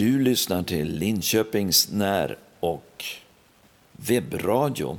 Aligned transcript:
Du 0.00 0.18
lyssnar 0.18 0.62
till 0.62 0.98
Linköpings 0.98 1.88
när 1.92 2.38
och 2.60 3.04
webbradio. 3.92 4.98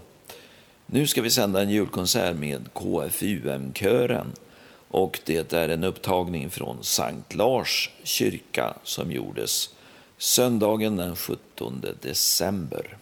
Nu 0.86 1.08
ska 1.08 1.22
vi 1.22 1.30
sända 1.30 1.62
en 1.62 1.70
julkonsert 1.70 2.36
med 2.36 2.74
KFUM-kören 2.74 4.34
och 4.88 5.20
det 5.26 5.54
är 5.54 5.70
en 5.70 5.84
upptagning 5.84 6.50
från 6.50 6.84
Sankt 6.84 7.36
Lars 7.36 7.90
kyrka 8.04 8.74
som 8.84 9.12
gjordes 9.12 9.70
söndagen 10.18 10.96
den 10.96 11.16
17 11.16 11.86
december. 12.02 12.98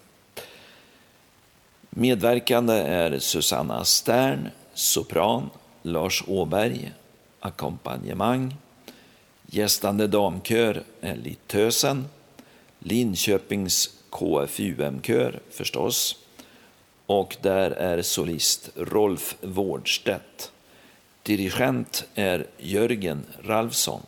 Medverkande 1.89 2.73
är 2.73 3.19
Susanna 3.19 3.85
Stern, 3.85 4.49
sopran, 4.73 5.49
Lars 5.81 6.23
Åberg, 6.27 6.93
ackompanjemang, 7.39 8.55
Gästande 9.51 10.07
damkör 10.07 10.83
är 11.01 11.15
Littösen, 11.15 12.05
Linköpings 12.79 13.89
KFUM-kör 14.09 15.39
förstås 15.51 16.15
och 17.05 17.37
där 17.41 17.71
är 17.71 18.01
solist 18.01 18.69
Rolf 18.75 19.35
Wårdstedt. 19.41 20.51
Dirigent 21.23 22.05
är 22.15 22.47
Jörgen 22.57 23.25
Ralfsson. 23.43 24.01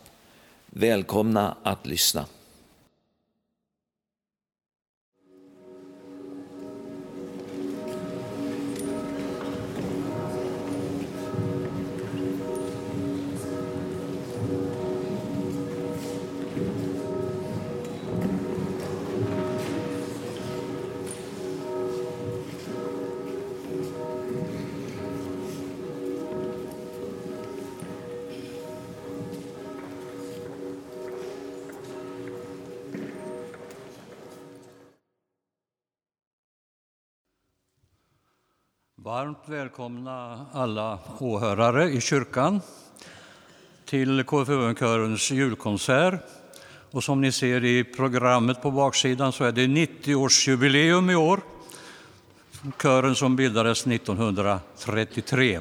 Välkomna 0.66 1.56
att 1.62 1.86
lyssna. 1.86 2.26
Varmt 39.12 39.38
välkomna 39.46 40.46
alla 40.52 40.98
åhörare 41.18 41.90
i 41.90 42.00
kyrkan 42.00 42.60
till 43.84 44.24
KFUM-körens 44.24 45.30
julkonsert. 45.30 46.20
Och 46.90 47.04
som 47.04 47.20
ni 47.20 47.32
ser 47.32 47.64
i 47.64 47.84
programmet 47.84 48.62
på 48.62 48.70
baksidan 48.70 49.32
så 49.32 49.44
är 49.44 49.52
det 49.52 49.66
90-årsjubileum 49.66 51.12
i 51.12 51.14
år. 51.14 51.40
Kören 52.82 53.14
som 53.14 53.36
bildades 53.36 53.86
1933. 53.86 55.60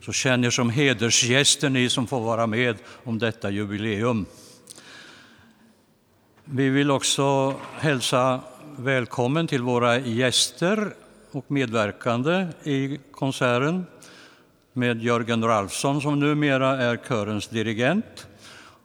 Så 0.00 0.12
känn 0.12 0.44
er 0.44 0.50
som 0.50 0.70
hedersgäster 0.70 1.68
ni 1.68 1.88
som 1.88 2.06
får 2.06 2.20
vara 2.20 2.46
med 2.46 2.76
om 3.04 3.18
detta 3.18 3.50
jubileum. 3.50 4.26
Vi 6.44 6.68
vill 6.68 6.90
också 6.90 7.54
hälsa 7.78 8.40
välkommen 8.76 9.46
till 9.46 9.62
våra 9.62 9.98
gäster 9.98 10.94
och 11.32 11.50
medverkande 11.50 12.46
i 12.62 12.98
konserten 13.12 13.86
med 14.72 15.02
Jörgen 15.02 15.44
Ralfsson 15.44 16.00
som 16.00 16.20
numera 16.20 16.82
är 16.82 16.96
körens 16.96 17.48
dirigent 17.48 18.28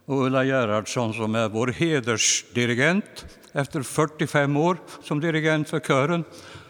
och 0.06 0.26
Ulla 0.26 0.44
Gerhardsson 0.44 1.14
som 1.14 1.36
är 1.36 1.50
vår 1.50 1.68
hedersdirigent 1.68 3.26
efter 3.52 3.82
45 3.82 4.58
år 4.58 4.78
som 5.04 5.20
dirigent 5.20 5.70
för 5.70 5.80
kören. 5.80 6.24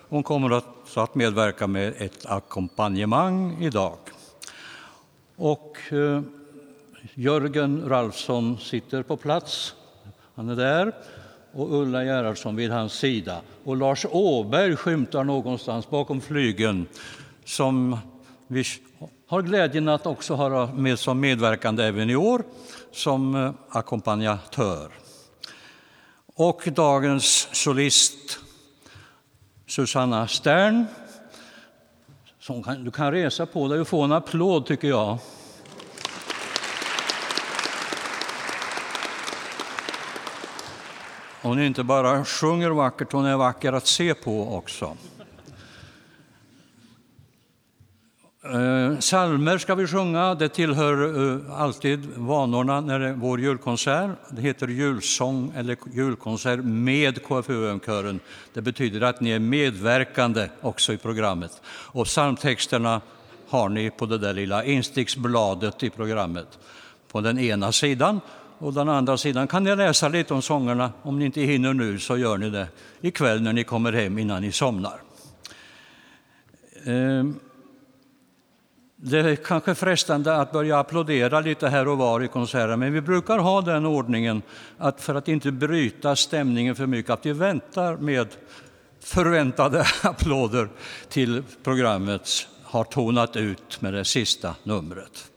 Hon 0.09 0.23
kommer 0.23 0.57
att, 0.57 0.97
att 0.97 1.15
medverka 1.15 1.67
med 1.67 1.93
ett 1.97 2.25
ackompanjemang 2.25 3.63
idag. 3.63 3.97
Och 5.35 5.77
eh, 5.91 6.21
Jörgen 7.13 7.89
Ralfsson 7.89 8.57
sitter 8.57 9.03
på 9.03 9.17
plats. 9.17 9.75
Han 10.35 10.49
är 10.49 10.55
där 10.55 10.93
och 11.55 11.81
Ulla 11.81 12.03
Gerhardsson 12.03 12.55
vid 12.55 12.71
hans 12.71 12.93
sida. 12.93 13.41
Och 13.63 13.77
Lars 13.77 14.05
Åberg 14.11 14.75
skymtar 14.75 15.23
någonstans 15.23 15.89
bakom 15.89 16.21
flygeln 16.21 16.87
som 17.45 17.97
vi 18.47 18.63
har 19.27 19.41
glädjen 19.41 19.89
att 19.89 20.05
också 20.05 20.33
ha 20.33 20.73
med 20.73 20.99
som 20.99 21.19
medverkande 21.19 21.83
även 21.83 22.09
i 22.09 22.15
år 22.15 22.43
som 22.91 23.35
eh, 23.35 23.51
ackompanjatör. 23.69 24.91
Och 26.35 26.61
dagens 26.65 27.49
solist 27.51 28.39
Susanna 29.67 30.27
Stern. 30.27 30.85
Som 32.39 32.63
kan, 32.63 32.83
du 32.83 32.91
kan 32.91 33.11
resa 33.11 33.45
på 33.45 33.67
dig 33.67 33.79
och 33.79 33.87
få 33.87 34.01
en 34.01 34.11
applåd, 34.11 34.65
tycker 34.65 34.87
jag. 34.87 35.17
Hon 41.45 41.59
inte 41.59 41.83
bara 41.83 42.25
sjunger 42.25 42.69
vackert, 42.69 43.11
hon 43.11 43.25
är 43.25 43.37
vacker 43.37 43.73
att 43.73 43.87
se 43.87 44.13
på 44.13 44.55
också. 44.55 44.97
Eh, 48.43 48.99
salmer 48.99 49.57
ska 49.57 49.75
vi 49.75 49.87
sjunga, 49.87 50.35
det 50.35 50.49
tillhör 50.49 50.97
eh, 51.33 51.61
alltid 51.61 52.05
vanorna 52.15 52.81
när 52.81 52.99
det 52.99 53.07
är 53.07 53.13
vår 53.13 53.39
julkonsert. 53.39 54.09
Det 54.29 54.41
heter 54.41 54.67
julsång 54.67 55.53
eller 55.55 55.77
julkonsert 55.93 56.59
med 56.63 57.23
KFUM-kören. 57.23 58.19
Det 58.53 58.61
betyder 58.61 59.01
att 59.01 59.21
ni 59.21 59.29
är 59.29 59.39
medverkande 59.39 60.49
också 60.61 60.93
i 60.93 60.97
programmet. 60.97 61.61
Och 61.67 62.05
psalmtexterna 62.05 63.01
har 63.49 63.69
ni 63.69 63.89
på 63.89 64.05
det 64.05 64.17
där 64.17 64.33
lilla 64.33 64.63
insticksbladet 64.63 65.83
i 65.83 65.89
programmet 65.89 66.59
på 67.11 67.21
den 67.21 67.39
ena 67.39 67.71
sidan 67.71 68.21
och 68.57 68.73
den 68.73 68.89
andra 68.89 69.17
sidan 69.17 69.47
kan 69.47 69.63
ni 69.63 69.75
läsa 69.75 70.07
lite 70.07 70.33
om 70.33 70.41
sångerna. 70.41 70.91
Om 71.01 71.19
ni 71.19 71.25
inte 71.25 71.41
hinner 71.41 71.73
nu 71.73 71.99
så 71.99 72.17
gör 72.17 72.37
ni 72.37 72.49
det 72.49 72.67
ikväll 73.01 73.41
när 73.41 73.53
ni 73.53 73.63
kommer 73.63 73.93
hem 73.93 74.17
innan 74.17 74.41
ni 74.41 74.51
somnar. 74.51 75.01
Ehm, 76.85 77.39
det 78.95 79.19
är 79.19 79.35
kanske 79.35 79.75
frestande 79.75 80.35
att 80.35 80.51
börja 80.51 80.79
applådera 80.79 81.39
lite 81.39 81.67
här 81.67 81.87
och 81.87 81.97
var 81.97 82.23
i 82.23 82.27
konserten, 82.27 82.79
men 82.79 82.93
vi 82.93 83.01
brukar 83.01 83.37
ha 83.37 83.61
den 83.61 83.85
ordningen 83.85 84.41
att 84.77 85.01
för 85.01 85.15
att 85.15 85.27
inte 85.27 85.51
bryta 85.51 86.15
stämningen 86.15 86.75
för 86.75 86.85
mycket, 86.85 87.11
att 87.11 87.25
vi 87.25 87.33
väntar 87.33 87.97
med 87.97 88.27
förväntade 88.99 89.85
applåder 90.03 90.69
till 91.09 91.43
programmet 91.63 92.47
har 92.63 92.83
tonat 92.83 93.35
ut 93.35 93.81
med 93.81 93.93
det 93.93 94.05
sista 94.05 94.55
numret. 94.63 95.31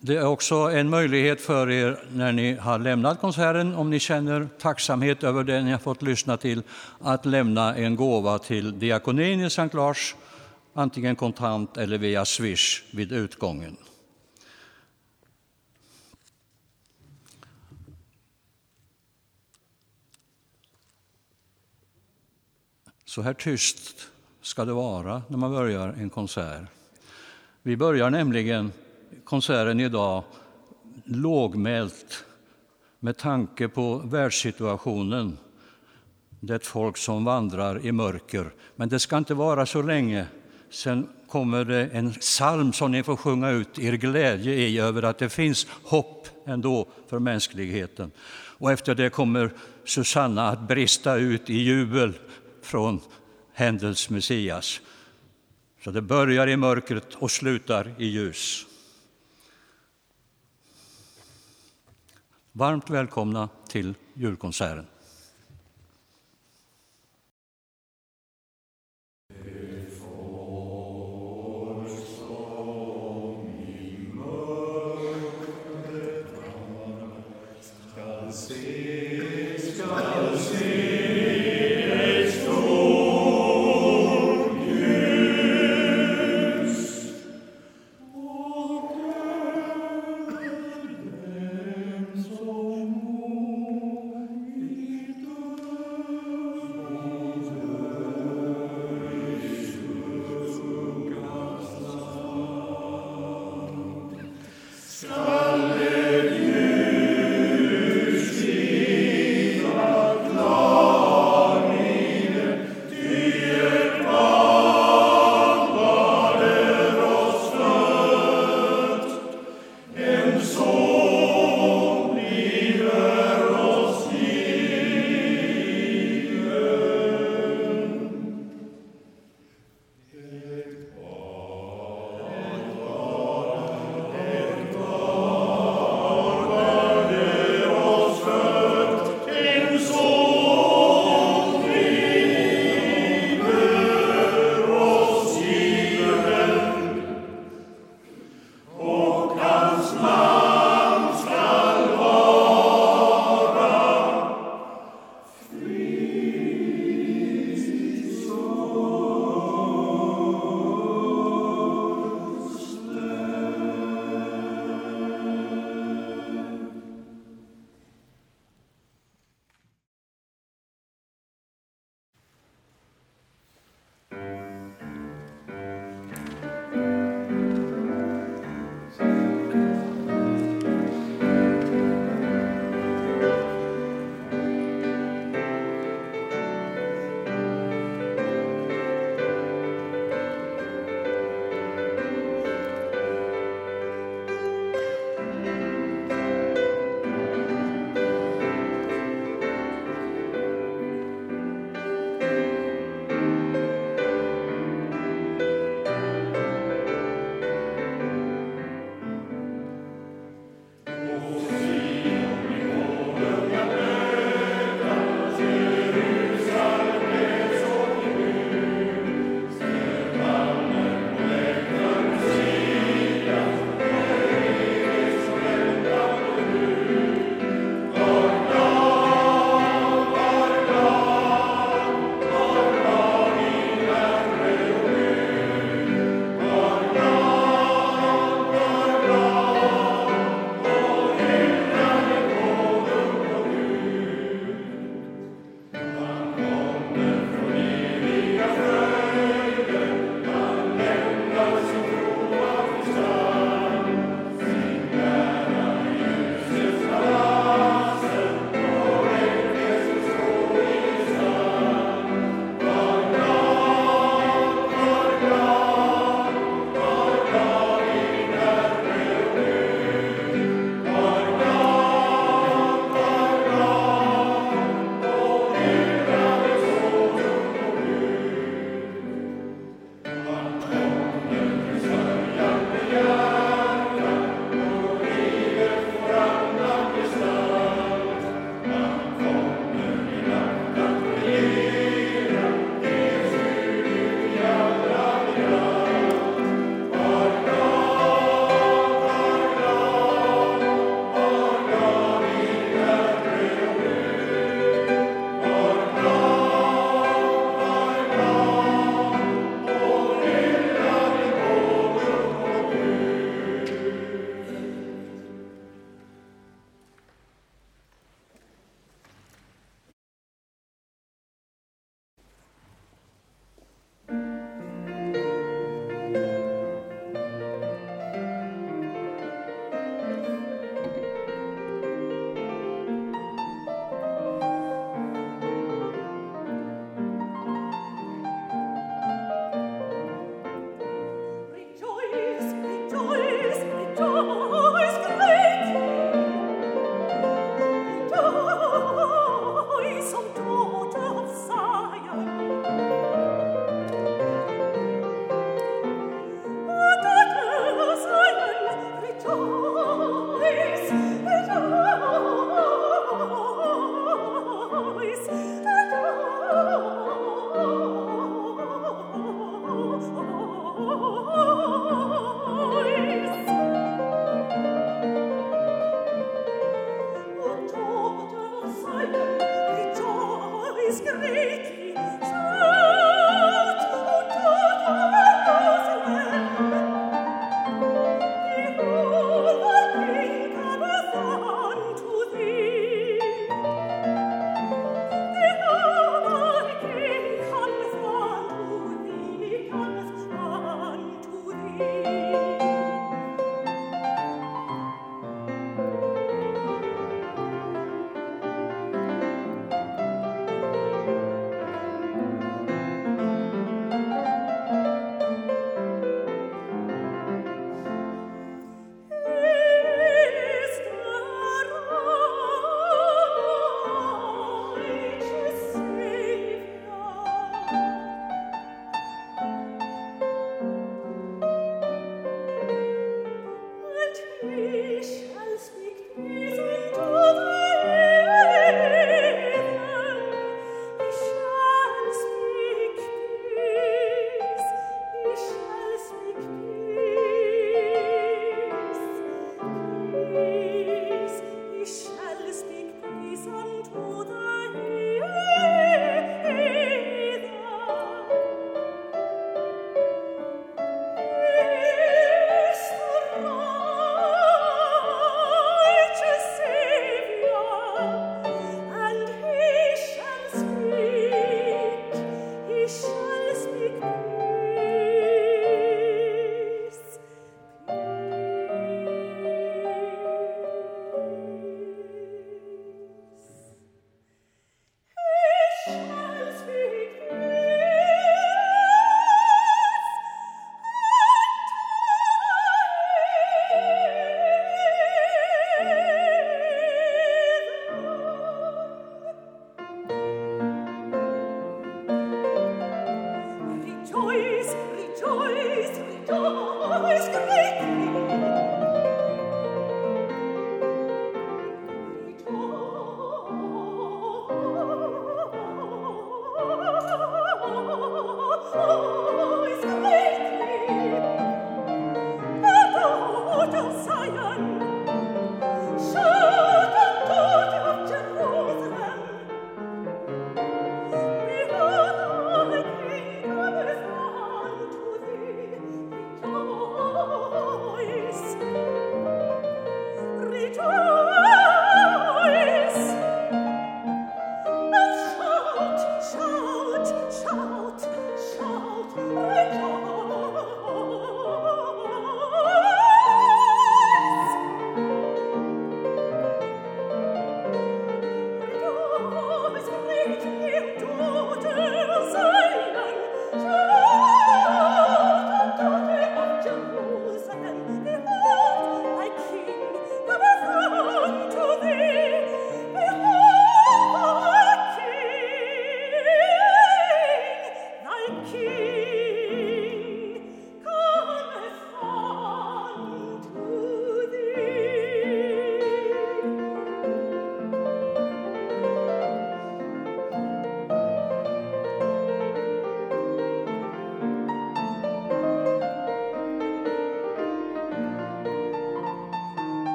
Det 0.00 0.16
är 0.16 0.26
också 0.26 0.54
en 0.54 0.90
möjlighet 0.90 1.40
för 1.40 1.70
er 1.70 2.04
när 2.12 2.32
ni 2.32 2.54
har 2.54 2.78
lämnat 2.78 3.20
konserten, 3.20 3.74
om 3.74 3.90
ni 3.90 4.00
känner 4.00 4.48
tacksamhet 4.58 5.24
över 5.24 5.44
det 5.44 5.62
ni 5.62 5.70
har 5.70 5.78
fått 5.78 6.02
lyssna 6.02 6.36
till, 6.36 6.62
att 7.00 7.26
lämna 7.26 7.76
en 7.76 7.96
gåva 7.96 8.38
till 8.38 8.78
diakonin 8.78 9.40
i 9.40 9.50
Sankt 9.50 9.74
Lars, 9.74 10.14
antingen 10.74 11.16
kontant 11.16 11.76
eller 11.76 11.98
via 11.98 12.24
Swish 12.24 12.82
vid 12.90 13.12
utgången. 13.12 13.76
Så 23.04 23.22
här 23.22 23.34
tyst 23.34 24.08
ska 24.42 24.64
det 24.64 24.72
vara 24.72 25.22
när 25.28 25.38
man 25.38 25.50
börjar 25.50 25.88
en 25.88 26.10
konsert. 26.10 26.62
Vi 27.62 27.76
börjar 27.76 28.10
nämligen 28.10 28.72
konserten 29.28 29.80
idag 29.80 30.24
lågmält 31.04 32.24
med 33.00 33.16
tanke 33.16 33.68
på 33.68 33.98
världssituationen. 33.98 35.38
Det 36.40 36.52
är 36.52 36.56
ett 36.56 36.66
folk 36.66 36.96
som 36.96 37.24
vandrar 37.24 37.86
i 37.86 37.92
mörker, 37.92 38.50
men 38.76 38.88
det 38.88 38.98
ska 38.98 39.18
inte 39.18 39.34
vara 39.34 39.66
så 39.66 39.82
länge. 39.82 40.26
Sen 40.70 41.08
kommer 41.28 41.64
det 41.64 41.86
en 41.86 42.12
psalm 42.12 42.72
som 42.72 42.92
ni 42.92 43.02
får 43.02 43.16
sjunga 43.16 43.50
ut 43.50 43.78
er 43.78 43.92
glädje 43.92 44.54
i 44.54 44.78
över 44.78 45.02
att 45.02 45.18
det 45.18 45.28
finns 45.28 45.66
hopp 45.84 46.28
ändå 46.46 46.88
för 47.08 47.18
mänskligheten. 47.18 48.10
Och 48.58 48.72
efter 48.72 48.94
det 48.94 49.10
kommer 49.10 49.52
Susanna 49.84 50.48
att 50.48 50.68
brista 50.68 51.16
ut 51.16 51.50
i 51.50 51.54
jubel 51.54 52.12
från 52.62 53.00
Händels 53.52 54.10
Messias. 54.10 54.80
Så 55.84 55.90
det 55.90 56.02
börjar 56.02 56.46
i 56.46 56.56
mörkret 56.56 57.14
och 57.14 57.30
slutar 57.30 57.94
i 57.98 58.06
ljus. 58.06 58.67
Varmt 62.58 62.90
välkomna 62.90 63.48
till 63.68 63.94
julkonserten. 64.14 64.86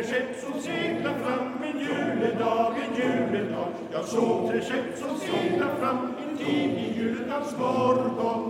tre 0.00 0.08
skepp 0.08 0.36
som 0.40 0.60
seglar 0.62 1.14
fram 1.14 1.62
en 1.62 1.78
juledag, 1.78 2.74
en 2.84 2.96
juledag. 2.96 3.68
Jag 3.92 4.04
såg 4.04 4.50
tre 4.50 4.60
skepp 4.60 4.98
som 4.98 5.18
seglar 5.18 5.74
fram 5.80 5.98
en 5.98 6.36
tidig 6.38 6.96
juledagsmorgon. 6.96 8.49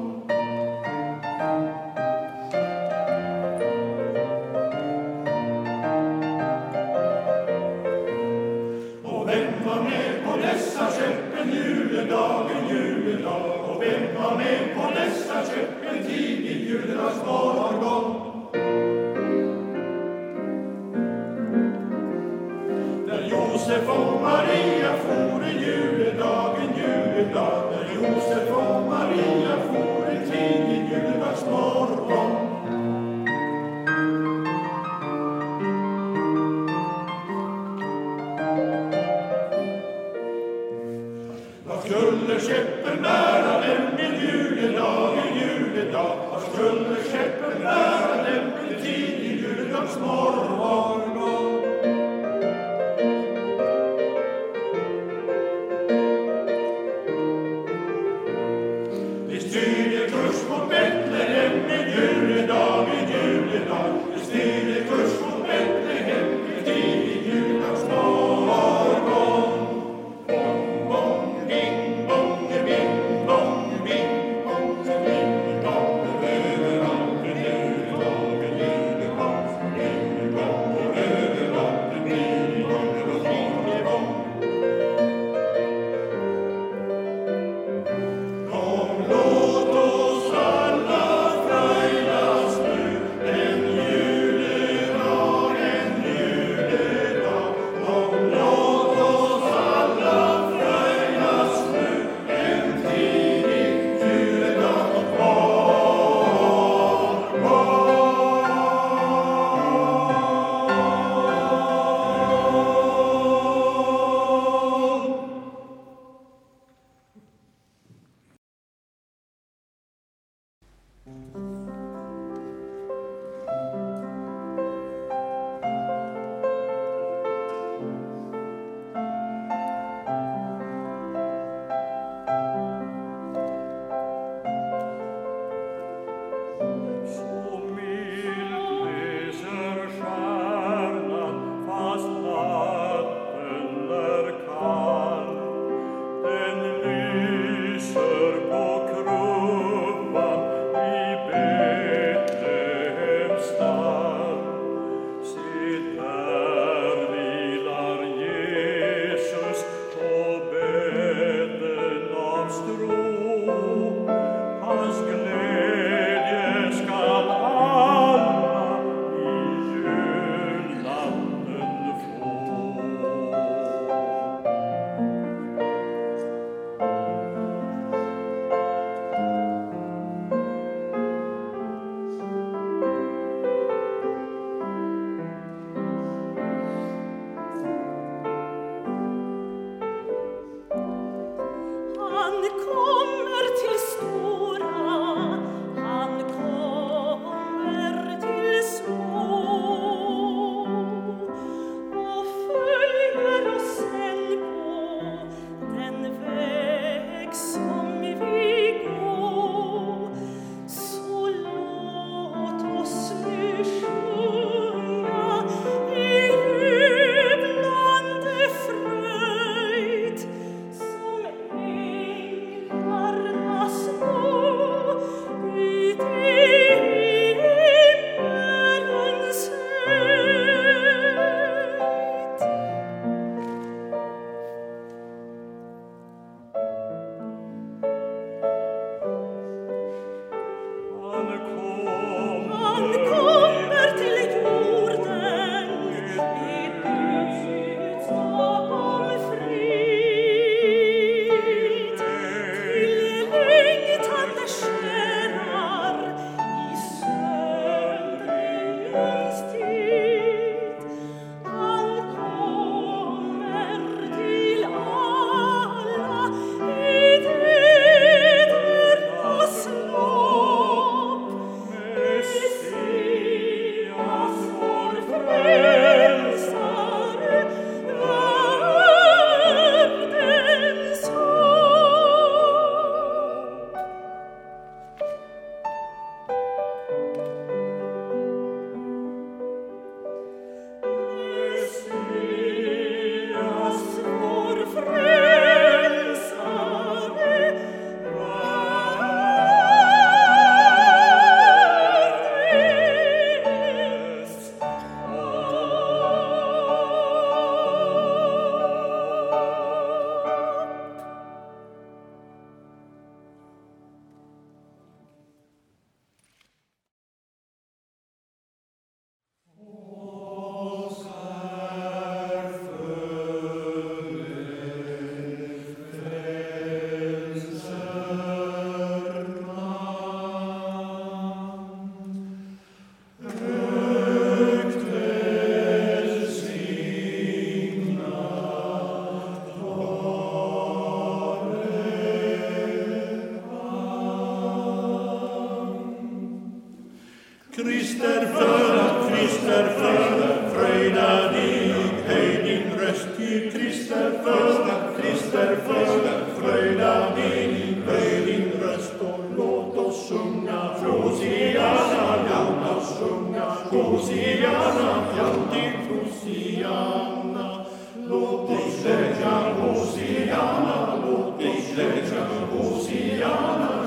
Hosiana, 360.78 362.24
Jauna, 362.26 362.72
Shunga, 362.80 363.46
Hosiana, 363.70 364.88
Jaunti, 365.16 365.62
Hosiana, 365.86 367.66
Lotis 368.08 368.84
legia, 368.84 369.34
Hosiana, 369.58 370.76
Lotis 371.02 371.74
legia, 371.76 372.22
Hosiana, 372.52 373.79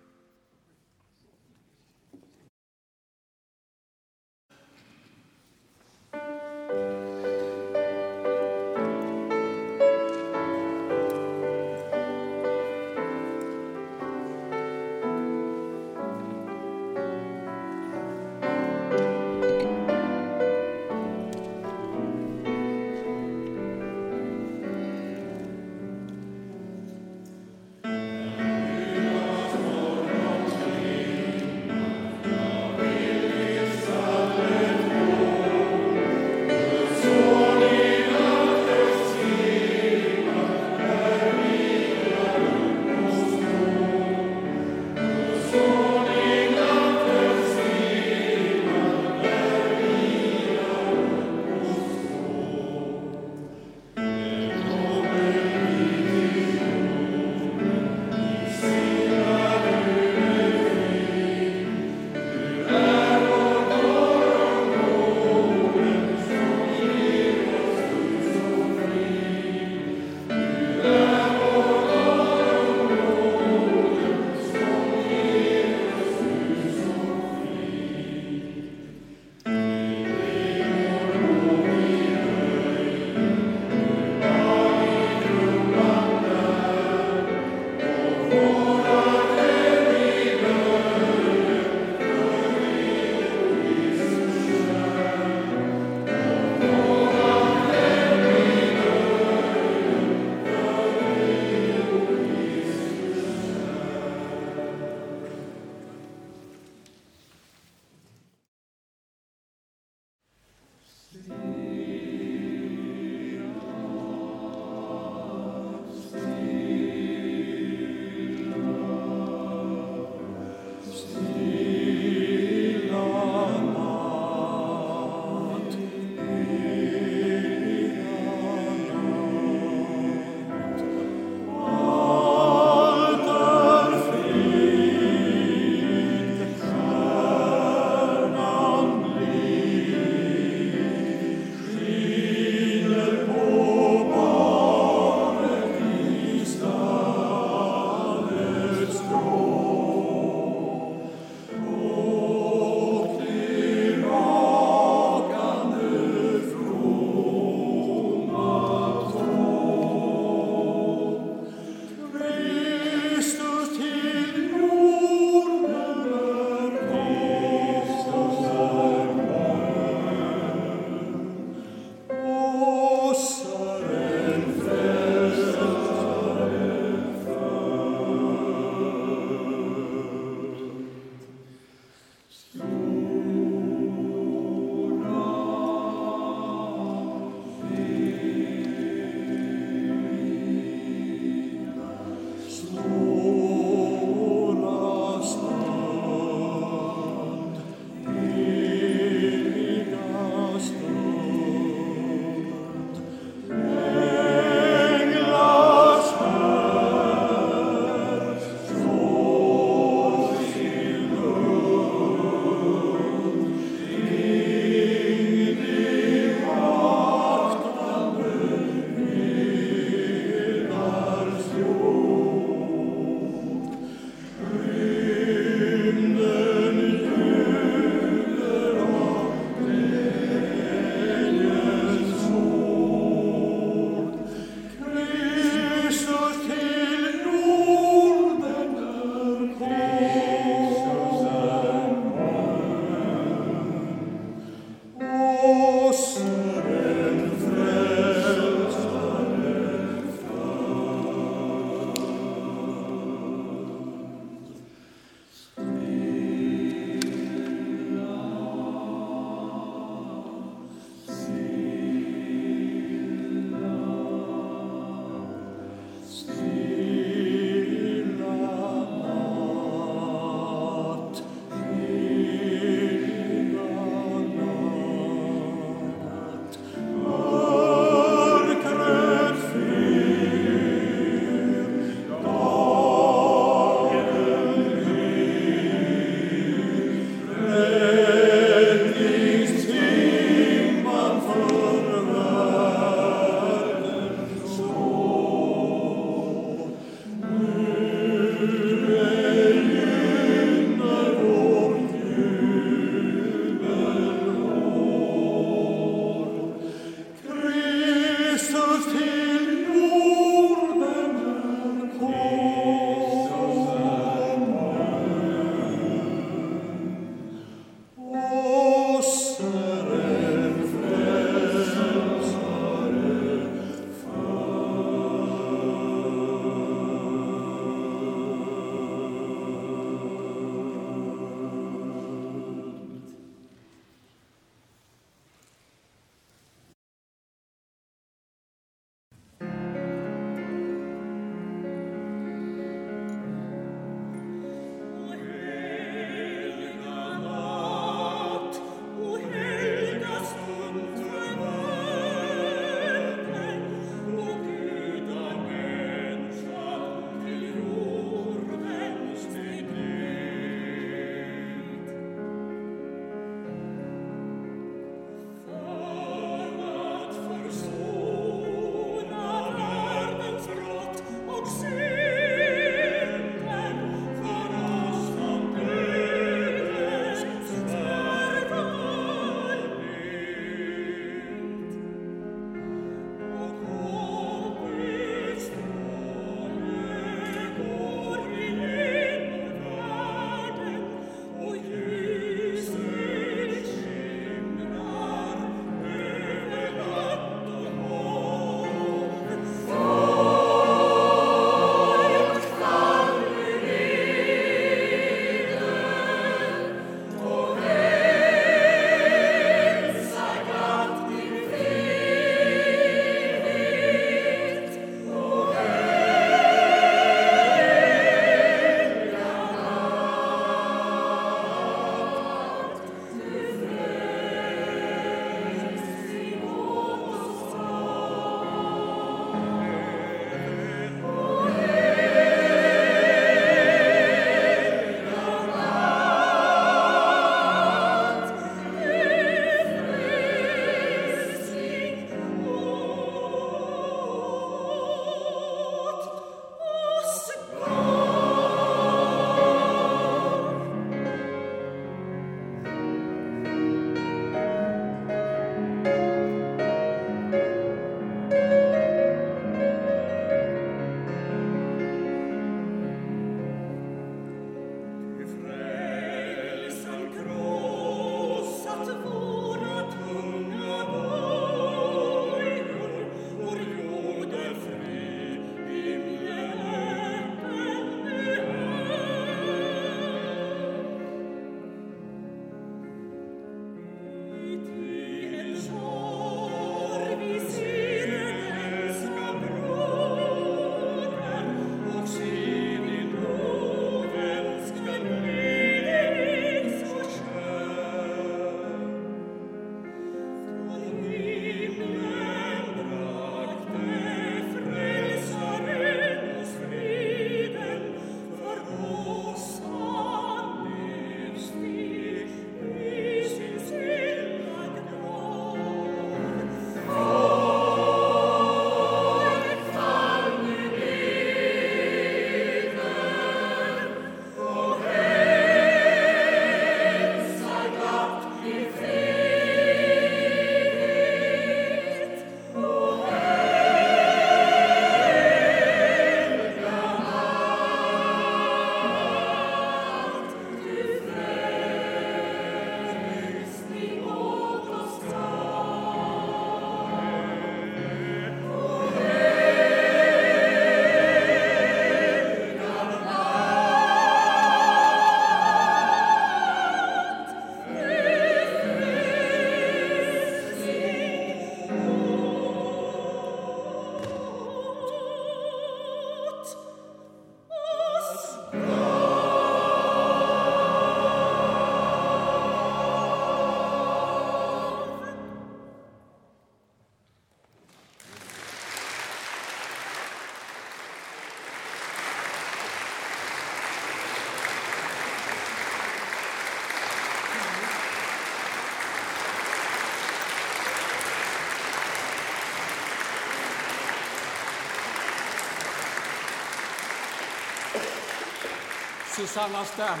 Susanna 599.26 599.62
Stern. 599.66 600.00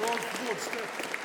Rolf 0.00 0.20
Bårdstedt. 0.38 1.21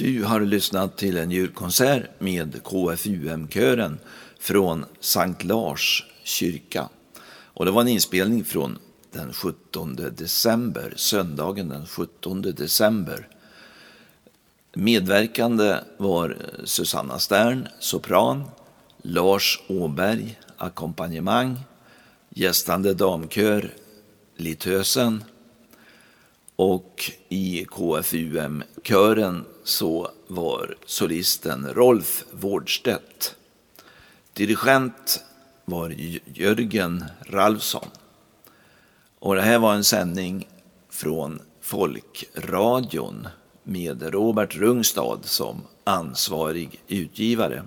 Du 0.00 0.24
har 0.24 0.40
lyssnat 0.40 0.96
till 0.96 1.16
en 1.16 1.30
julkonsert 1.30 2.20
med 2.20 2.62
KFUM-kören 2.64 3.98
från 4.38 4.84
Sankt 5.00 5.44
Lars 5.44 6.04
kyrka. 6.24 6.88
Och 7.30 7.64
det 7.64 7.70
var 7.70 7.80
en 7.80 7.88
inspelning 7.88 8.44
från 8.44 8.78
den 9.12 9.32
17 9.32 9.96
december, 9.96 10.92
söndagen 10.96 11.68
den 11.68 11.86
17 11.86 12.42
december. 12.42 13.28
Medverkande 14.74 15.76
var 15.96 16.36
Susanna 16.64 17.18
Stern, 17.18 17.68
sopran, 17.80 18.44
Lars 19.02 19.62
Åberg, 19.68 20.38
ackompanjemang, 20.56 21.60
gästande 22.28 22.94
damkör 22.94 23.74
Litösen 24.36 25.24
och 26.56 27.10
i 27.28 27.64
KFUM-kören 27.64 29.44
så 29.70 30.10
var 30.26 30.74
solisten 30.86 31.66
Rolf 31.74 32.24
Wårdstedt. 32.30 33.36
Dirigent 34.32 35.24
var 35.64 35.94
Jörgen 36.34 37.04
Ralfsson. 37.26 37.88
Och 39.18 39.34
det 39.34 39.42
här 39.42 39.58
var 39.58 39.74
en 39.74 39.84
sändning 39.84 40.48
från 40.90 41.40
Folkradion 41.60 43.28
med 43.62 44.02
Robert 44.02 44.56
Rungstad 44.56 45.18
som 45.22 45.62
ansvarig 45.84 46.80
utgivare. 46.88 47.64